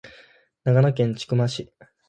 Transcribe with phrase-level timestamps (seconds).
[0.63, 1.71] 長野県千曲市